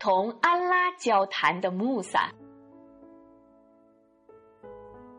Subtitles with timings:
[0.00, 2.32] 同安拉交谈的穆萨。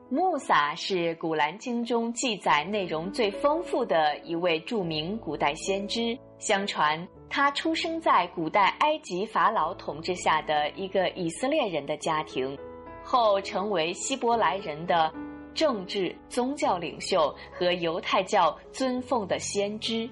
[0.10, 6.18] 穆萨是《古兰经》中记载内容最丰富的一位著名古代先知。
[6.38, 12.58] 相传，他出生在古代埃及法老统治下的一个以色列人的家庭，
[13.04, 15.14] 后成为希伯来人的
[15.54, 20.10] 政治宗教领袖和犹太教尊奉的先知。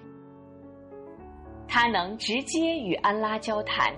[1.69, 3.95] 他能直接与安拉交谈，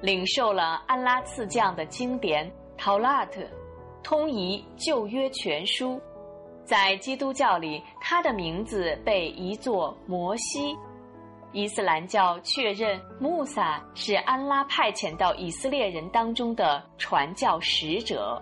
[0.00, 3.40] 领受了安拉赐降的经典《陶拉特》。
[4.02, 6.00] 通译旧约全书，
[6.64, 10.74] 在基督教里，他的名字被译作摩西。
[11.52, 18.40] 伊斯兰教确认穆萨是安拉派遣到以色列人当中的传教使者，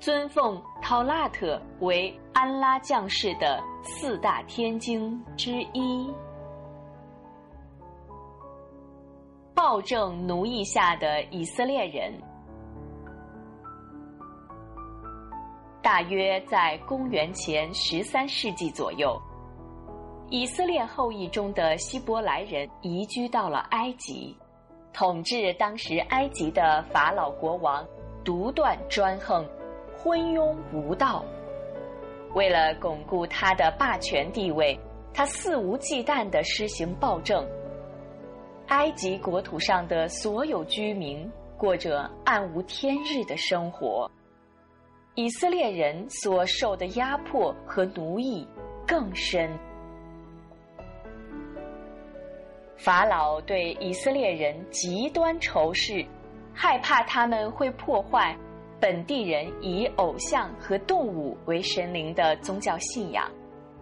[0.00, 6.10] 尊奉《陶拉特》为安拉降世的四大天经之一。
[9.68, 12.12] 暴政奴役下的以色列人。
[15.82, 19.20] 大约在公元前十三世纪左右，
[20.30, 24.36] 以色列后裔中的希伯来人移居到了埃及，
[24.92, 27.84] 统治当时埃及的法老国王
[28.24, 29.44] 独断专横、
[29.98, 31.24] 昏庸无道。
[32.34, 34.78] 为了巩固他的霸权地位，
[35.12, 37.44] 他肆无忌惮地施行暴政。
[38.68, 44.10] 埃及国土上的所有居民过着暗无天日的生活。
[45.14, 48.46] 以色列人所受的压迫和奴役
[48.86, 49.50] 更深。
[52.76, 56.04] 法老对以色列人极端仇视，
[56.52, 58.36] 害怕他们会破坏
[58.78, 63.30] 本地人以偶像和动物为神灵的宗教信仰，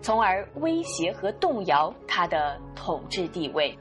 [0.00, 3.76] 从而威胁和动摇他的统治地位，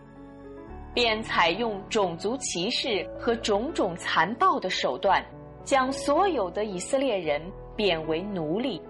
[0.93, 5.23] 便采用种族歧视和种种残暴的手段。
[5.65, 7.41] 将所有的以色列人
[7.73, 8.81] 贬为奴隶，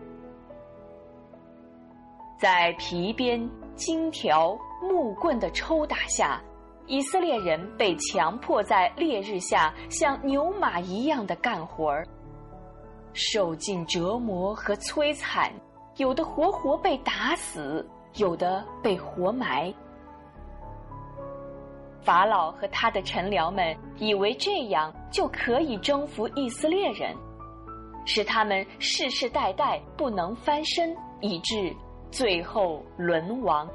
[2.40, 6.42] 在皮鞭、金条、木棍的抽打下，
[6.88, 12.08] 以色列人被强迫在烈日下像牛马一样的干活儿，
[13.14, 15.54] 受尽折磨和摧残，
[15.98, 19.72] 有的活活被打死，有的被活埋。
[22.04, 27.16] 法老和他的臣僚们以为这样就可以征服以色列人，
[28.06, 31.74] 使他们世世代代不能翻身，以致
[32.12, 33.68] 最后沦亡。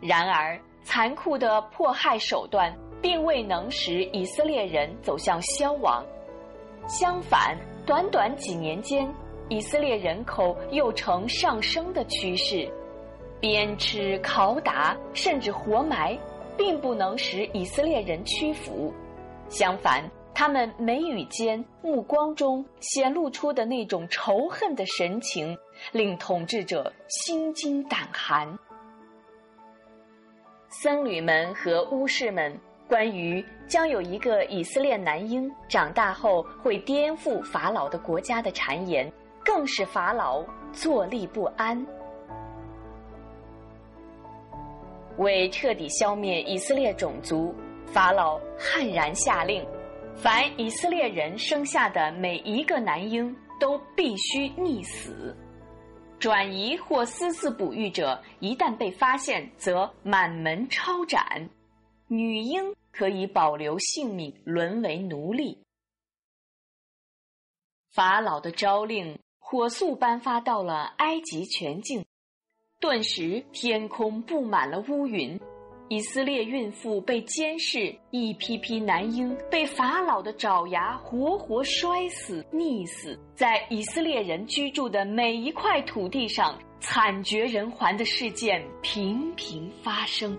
[0.00, 6.04] 然而，残酷的迫害手段并未能使以色列人走向消亡，
[6.88, 9.08] 相反，短短几年间，
[9.48, 12.68] 以色列人口又呈上升的趋势，
[13.40, 16.18] 鞭笞、拷打，甚至活埋。
[16.56, 18.92] 并不能使以色列人屈服，
[19.48, 20.02] 相反，
[20.34, 25.56] 他们眉宇间、目光中显露出的那种仇恨的神情，
[25.92, 28.58] 令统治者心惊胆寒。
[30.68, 32.58] 僧侣们和巫师们
[32.88, 39.10] 关于将有一个以色列男婴长大后会颠覆法老的国家的谗言，
[39.44, 40.42] 更使法老
[40.72, 41.86] 坐立不安。
[45.18, 47.54] 为彻底消灭以色列种族，
[47.86, 49.66] 法老悍然下令：
[50.14, 55.34] 凡以色列人生下的每一个男婴都必须溺死；
[56.18, 61.20] 转移或私自哺育者，一旦被发现，则满门抄斩；
[62.08, 65.58] 女婴可以保留性命，沦为奴隶。
[67.90, 72.02] 法老的诏令火速颁发到了埃及全境。
[72.82, 75.38] 顿时，天空布满了乌云，
[75.86, 90.36] 以色列孕妇被监视，一批批男婴被法老的爪牙活活摔死、溺死在以色列人居住的每一块土地上，惨绝人寰的事件频频发生。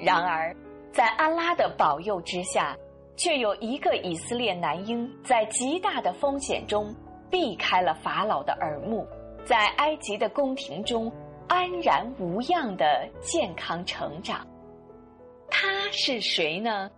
[0.00, 0.52] 然而，
[0.90, 2.76] 在安拉的保佑之下，
[3.16, 6.92] 却有一个以色列男婴在极大的风险中
[7.30, 9.06] 避开了法老的耳目，
[9.44, 11.08] 在埃及的宫廷中。
[11.48, 14.46] 安然无恙的健康成长，
[15.50, 16.90] 他是谁呢？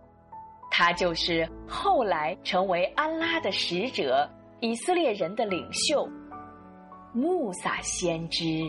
[0.69, 4.29] 他就是后来成为安拉的使者、
[4.61, 6.07] 以色列人的领袖——
[7.13, 8.63] 穆萨先知。